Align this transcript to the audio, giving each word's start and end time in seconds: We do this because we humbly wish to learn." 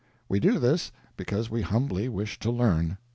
We 0.27 0.39
do 0.39 0.57
this 0.57 0.91
because 1.15 1.51
we 1.51 1.61
humbly 1.61 2.09
wish 2.09 2.39
to 2.39 2.49
learn." 2.49 2.97